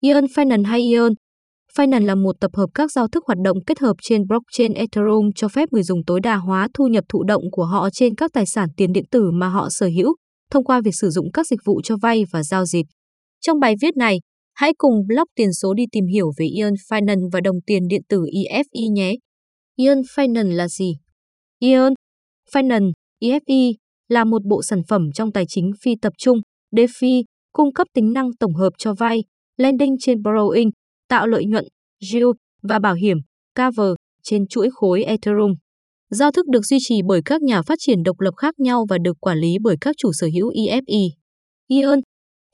[0.00, 1.12] Ion Finance hay Ion
[1.76, 5.30] Finance là một tập hợp các giao thức hoạt động kết hợp trên blockchain Ethereum
[5.34, 8.30] cho phép người dùng tối đa hóa thu nhập thụ động của họ trên các
[8.32, 10.14] tài sản tiền điện tử mà họ sở hữu
[10.50, 12.86] thông qua việc sử dụng các dịch vụ cho vay và giao dịch.
[13.40, 14.18] Trong bài viết này,
[14.54, 18.02] hãy cùng blog tiền số đi tìm hiểu về Ion Finance và đồng tiền điện
[18.08, 19.14] tử EFI nhé.
[19.76, 20.92] Ion Finance là gì?
[21.58, 21.92] Ion
[22.52, 22.92] Finance,
[23.22, 23.74] EFI,
[24.08, 26.38] là một bộ sản phẩm trong tài chính phi tập trung,
[26.72, 27.22] DeFi,
[27.52, 29.22] cung cấp tính năng tổng hợp cho vay,
[29.60, 30.70] lending trên borrowing,
[31.08, 31.64] tạo lợi nhuận,
[32.12, 33.18] yield và bảo hiểm,
[33.56, 35.54] cover trên chuỗi khối Ethereum.
[36.10, 38.98] Giao thức được duy trì bởi các nhà phát triển độc lập khác nhau và
[38.98, 41.08] được quản lý bởi các chủ sở hữu EFI.
[41.68, 42.00] Ion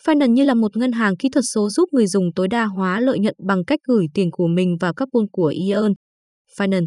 [0.04, 3.00] Finance như là một ngân hàng kỹ thuật số giúp người dùng tối đa hóa
[3.00, 5.92] lợi nhuận bằng cách gửi tiền của mình vào các pool của Ion
[6.58, 6.86] Finance.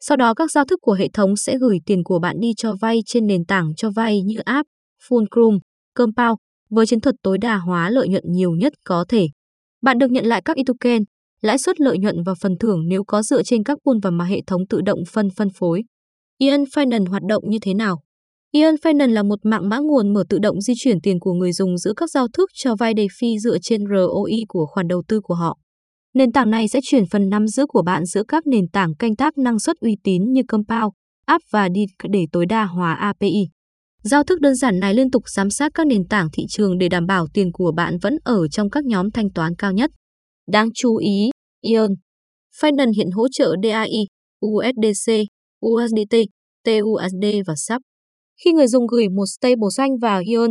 [0.00, 2.74] Sau đó các giao thức của hệ thống sẽ gửi tiền của bạn đi cho
[2.80, 4.68] vay trên nền tảng cho vay như app,
[5.08, 5.58] Fulcrum,
[5.94, 6.36] Compound
[6.70, 9.26] với chiến thuật tối đa hóa lợi nhuận nhiều nhất có thể.
[9.82, 11.02] Bạn được nhận lại các token,
[11.40, 14.24] lãi suất lợi nhuận và phần thưởng nếu có dựa trên các pool và mà
[14.24, 15.82] hệ thống tự động phân phân phối.
[16.38, 18.00] Ion Finance hoạt động như thế nào?
[18.52, 21.52] Ion Finance là một mạng mã nguồn mở tự động di chuyển tiền của người
[21.52, 25.20] dùng giữa các giao thức cho vay DeFi dựa trên ROI của khoản đầu tư
[25.20, 25.58] của họ.
[26.14, 29.16] Nền tảng này sẽ chuyển phần nắm giữ của bạn giữa các nền tảng canh
[29.16, 30.92] tác năng suất uy tín như Compound,
[31.26, 33.48] App và Deed để tối đa hóa API.
[34.02, 36.88] Giao thức đơn giản này liên tục giám sát các nền tảng thị trường để
[36.88, 39.90] đảm bảo tiền của bạn vẫn ở trong các nhóm thanh toán cao nhất.
[40.52, 41.90] Đáng chú ý, Ion
[42.60, 44.06] Finance hiện hỗ trợ DAI,
[44.46, 45.12] USDC,
[45.66, 46.16] USDT,
[46.64, 47.80] TUSD và SAP.
[48.44, 50.50] Khi người dùng gửi một stable xanh vào Ion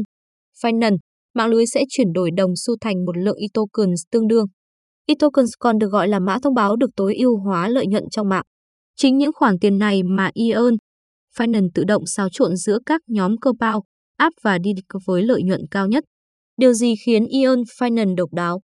[0.64, 0.98] Finance,
[1.36, 4.46] mạng lưới sẽ chuyển đổi đồng xu thành một lượng e-tokens tương đương.
[5.06, 8.30] E-tokens còn được gọi là mã thông báo được tối ưu hóa lợi nhuận trong
[8.30, 8.44] mạng.
[8.96, 10.74] Chính những khoản tiền này mà Ion
[11.38, 13.84] Finance tự động xáo trộn giữa các nhóm Compound,
[14.18, 16.04] App và DDC với lợi nhuận cao nhất.
[16.58, 18.62] Điều gì khiến Ion Finance độc đáo?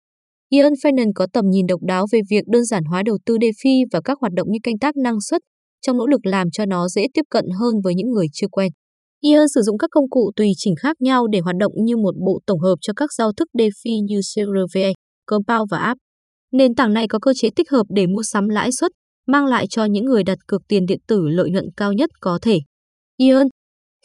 [0.48, 3.84] Ion Finance có tầm nhìn độc đáo về việc đơn giản hóa đầu tư DeFi
[3.92, 5.42] và các hoạt động như canh tác năng suất
[5.86, 8.72] trong nỗ lực làm cho nó dễ tiếp cận hơn với những người chưa quen.
[9.20, 12.14] Ion sử dụng các công cụ tùy chỉnh khác nhau để hoạt động như một
[12.26, 14.88] bộ tổng hợp cho các giao thức DeFi như CRVA,
[15.26, 15.98] Compound và App.
[16.52, 18.92] Nền tảng này có cơ chế tích hợp để mua sắm lãi suất,
[19.26, 22.38] mang lại cho những người đặt cược tiền điện tử lợi nhuận cao nhất có
[22.42, 22.58] thể.
[23.16, 23.46] Ion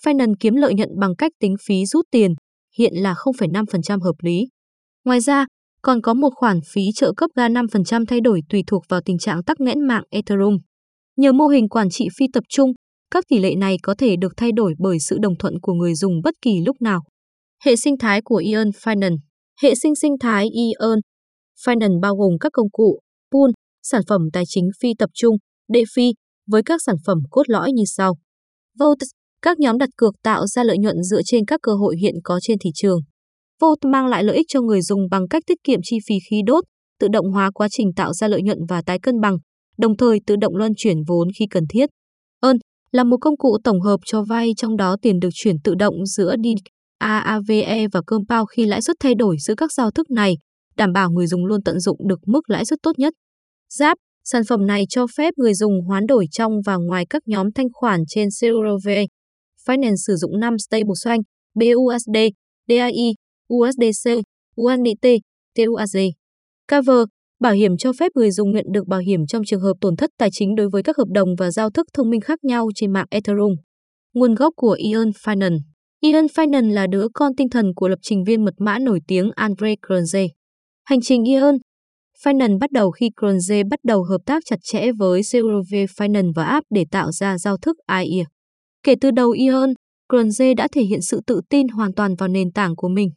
[0.06, 2.34] Finance kiếm lợi nhuận bằng cách tính phí rút tiền,
[2.78, 4.48] hiện là 0,5% hợp lý.
[5.06, 5.46] Ngoài ra,
[5.82, 9.18] còn có một khoản phí trợ cấp ga 5% thay đổi tùy thuộc vào tình
[9.18, 10.58] trạng tắc nghẽn mạng Ethereum.
[11.18, 12.72] Nhờ mô hình quản trị phi tập trung,
[13.12, 15.96] các tỷ lệ này có thể được thay đổi bởi sự đồng thuận của người
[15.96, 17.00] dùng bất kỳ lúc nào.
[17.64, 19.18] Hệ sinh thái của Ion Finance
[19.62, 21.00] Hệ sinh sinh thái Ion
[21.66, 23.00] Finance bao gồm các công cụ,
[23.32, 23.50] pool,
[23.84, 25.36] sản phẩm tài chính phi tập trung,
[25.74, 26.14] DeFi
[26.48, 28.18] với các sản phẩm cốt lõi như sau.
[28.80, 29.06] Vote,
[29.42, 32.40] các nhóm đặt cược tạo ra lợi nhuận dựa trên các cơ hội hiện có
[32.42, 33.00] trên thị trường.
[33.62, 36.42] Vote mang lại lợi ích cho người dùng bằng cách tiết kiệm chi phí khí
[36.46, 36.64] đốt,
[37.00, 39.38] tự động hóa quá trình tạo ra lợi nhuận và tái cân bằng,
[39.78, 41.90] đồng thời tự động luân chuyển vốn khi cần thiết.
[42.42, 42.58] Earn
[42.92, 46.06] là một công cụ tổng hợp cho vay trong đó tiền được chuyển tự động
[46.06, 46.58] giữa DIN,
[46.98, 50.34] AAVE và Compound khi lãi suất thay đổi giữa các giao thức này,
[50.78, 53.14] đảm bảo người dùng luôn tận dụng được mức lãi suất tốt nhất.
[53.74, 57.52] Giáp, sản phẩm này cho phép người dùng hoán đổi trong và ngoài các nhóm
[57.52, 58.90] thanh khoản trên CRV.
[59.68, 61.22] Finance sử dụng 5 stablecoin
[61.56, 62.18] BUSD,
[62.68, 63.14] DAI,
[63.54, 64.10] USDC,
[64.56, 65.08] UNDT,
[65.58, 66.12] TUAZ.
[66.72, 67.04] Cover,
[67.40, 70.10] bảo hiểm cho phép người dùng nhận được bảo hiểm trong trường hợp tổn thất
[70.18, 72.94] tài chính đối với các hợp đồng và giao thức thông minh khác nhau trên
[72.94, 73.56] mạng Ethereum.
[74.14, 75.60] Nguồn gốc của Ion Finance
[76.02, 79.32] Ion Finance là đứa con tinh thần của lập trình viên mật mã nổi tiếng
[79.36, 80.28] Andre Grunze.
[80.86, 81.56] Hành trình Ion
[82.24, 86.44] Finance bắt đầu khi Cronje bắt đầu hợp tác chặt chẽ với CRV Finance và
[86.44, 88.24] App để tạo ra giao thức IE.
[88.84, 89.74] Kể từ đầu Ion,
[90.10, 93.10] Cronje đã thể hiện sự tự tin hoàn toàn vào nền tảng của mình.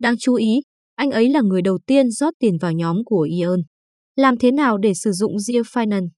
[0.00, 0.60] Đáng chú ý,
[0.94, 3.60] anh ấy là người đầu tiên rót tiền vào nhóm của Ion.
[4.16, 6.08] Làm thế nào để sử dụng Zia Finance?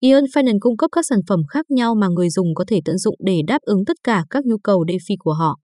[0.00, 2.98] Ion Finance cung cấp các sản phẩm khác nhau mà người dùng có thể tận
[2.98, 5.61] dụng để đáp ứng tất cả các nhu cầu DeFi của họ.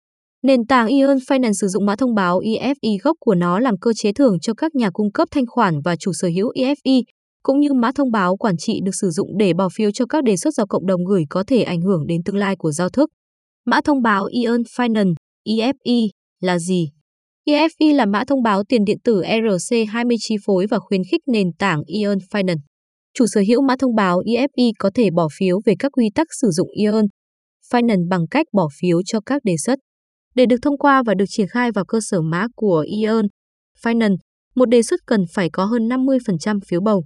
[0.42, 3.92] Nền tảng Ion Finance sử dụng mã thông báo EFI gốc của nó làm cơ
[3.96, 7.02] chế thưởng cho các nhà cung cấp thanh khoản và chủ sở hữu EFI,
[7.42, 10.24] cũng như mã thông báo quản trị được sử dụng để bỏ phiếu cho các
[10.24, 12.88] đề xuất do cộng đồng gửi có thể ảnh hưởng đến tương lai của giao
[12.88, 13.10] thức.
[13.66, 15.14] Mã thông báo Ion Finance
[15.48, 16.08] EFI
[16.40, 16.88] là gì?
[17.48, 21.46] EFI là mã thông báo tiền điện tử ERC20 chi phối và khuyến khích nền
[21.58, 22.60] tảng Ion Finance.
[23.14, 26.26] Chủ sở hữu mã thông báo EFI có thể bỏ phiếu về các quy tắc
[26.40, 27.04] sử dụng Ion
[27.72, 29.78] Finance bằng cách bỏ phiếu cho các đề xuất.
[30.34, 33.26] Để được thông qua và được triển khai vào cơ sở mã của Ion
[33.82, 34.16] Finance,
[34.54, 37.04] một đề xuất cần phải có hơn 50% phiếu bầu.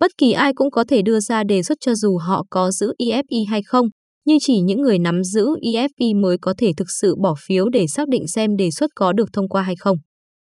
[0.00, 2.92] Bất kỳ ai cũng có thể đưa ra đề xuất cho dù họ có giữ
[2.98, 3.86] EFI hay không,
[4.24, 7.86] nhưng chỉ những người nắm giữ EFI mới có thể thực sự bỏ phiếu để
[7.86, 9.96] xác định xem đề xuất có được thông qua hay không.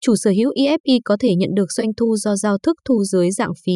[0.01, 3.31] chủ sở hữu Efi có thể nhận được doanh thu do giao thức thu dưới
[3.31, 3.73] dạng phí.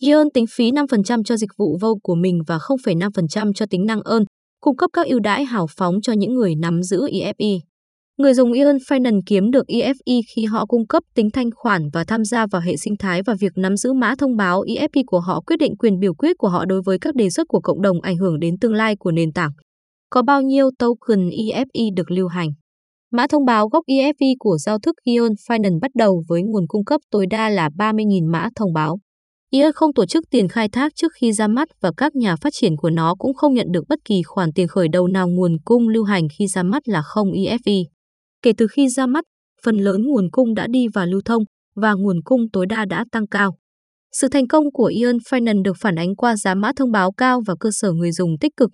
[0.00, 4.00] Ion tính phí 5% cho dịch vụ vô của mình và 0,5% cho tính năng
[4.00, 4.24] ơn,
[4.64, 7.58] cung cấp các ưu đãi hào phóng cho những người nắm giữ EFI.
[8.18, 12.04] Người dùng Ion Finance kiếm được EFI khi họ cung cấp tính thanh khoản và
[12.04, 15.20] tham gia vào hệ sinh thái và việc nắm giữ mã thông báo EFI của
[15.20, 17.82] họ, quyết định quyền biểu quyết của họ đối với các đề xuất của cộng
[17.82, 19.50] đồng ảnh hưởng đến tương lai của nền tảng.
[20.10, 22.48] Có bao nhiêu token EFI được lưu hành?
[23.12, 26.84] Mã thông báo gốc EFI của giao thức Ion Finance bắt đầu với nguồn cung
[26.84, 28.98] cấp tối đa là 30.000 mã thông báo.
[29.56, 32.52] Eon không tổ chức tiền khai thác trước khi ra mắt và các nhà phát
[32.52, 35.56] triển của nó cũng không nhận được bất kỳ khoản tiền khởi đầu nào nguồn
[35.64, 37.84] cung lưu hành khi ra mắt là không EFI.
[38.42, 39.24] Kể từ khi ra mắt,
[39.64, 41.42] phần lớn nguồn cung đã đi vào lưu thông
[41.76, 43.56] và nguồn cung tối đa đã tăng cao.
[44.12, 47.40] Sự thành công của Ion Finance được phản ánh qua giá mã thông báo cao
[47.46, 48.70] và cơ sở người dùng tích cực.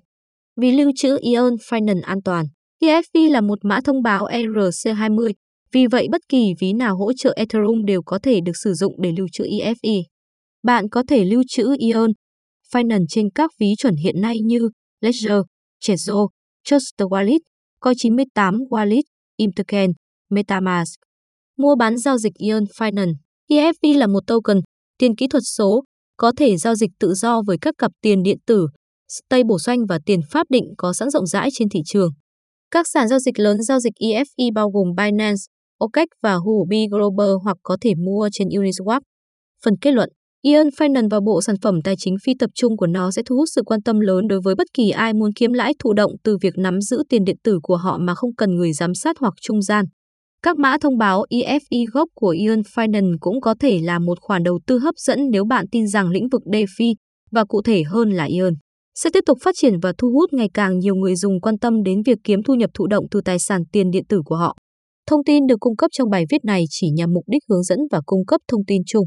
[0.60, 2.46] Vì lưu trữ Ion Finance an toàn,
[2.82, 5.32] EFP là một mã thông báo ERC20,
[5.72, 9.02] vì vậy bất kỳ ví nào hỗ trợ Ethereum đều có thể được sử dụng
[9.02, 10.02] để lưu trữ EFI.
[10.62, 12.10] Bạn có thể lưu trữ ion
[12.72, 14.70] Finance trên các ví chuẩn hiện nay như
[15.00, 15.42] Ledger,
[15.82, 16.28] Trezor,
[16.64, 17.38] Trust Wallet,
[17.80, 19.02] Coin98 Wallet,
[19.36, 19.90] Imtoken,
[20.30, 21.00] MetaMask.
[21.56, 23.14] Mua bán giao dịch ion Finance.
[23.50, 24.60] EFP là một token,
[24.98, 25.84] tiền kỹ thuật số,
[26.16, 28.66] có thể giao dịch tự do với các cặp tiền điện tử,
[29.08, 32.10] stable xoanh và tiền pháp định có sẵn rộng rãi trên thị trường.
[32.70, 35.40] Các sàn giao dịch lớn giao dịch EFI bao gồm Binance,
[35.78, 39.00] OKEx và Huobi Global hoặc có thể mua trên Uniswap.
[39.64, 40.10] Phần kết luận
[40.42, 43.36] Eon Finance và bộ sản phẩm tài chính phi tập trung của nó sẽ thu
[43.36, 46.12] hút sự quan tâm lớn đối với bất kỳ ai muốn kiếm lãi thụ động
[46.24, 49.16] từ việc nắm giữ tiền điện tử của họ mà không cần người giám sát
[49.20, 49.84] hoặc trung gian.
[50.42, 54.42] Các mã thông báo EFI gốc của Eon Finance cũng có thể là một khoản
[54.42, 56.94] đầu tư hấp dẫn nếu bạn tin rằng lĩnh vực DeFi
[57.30, 58.54] và cụ thể hơn là Eon
[58.94, 61.82] sẽ tiếp tục phát triển và thu hút ngày càng nhiều người dùng quan tâm
[61.82, 64.56] đến việc kiếm thu nhập thụ động từ tài sản tiền điện tử của họ.
[65.06, 67.78] Thông tin được cung cấp trong bài viết này chỉ nhằm mục đích hướng dẫn
[67.90, 69.06] và cung cấp thông tin chung.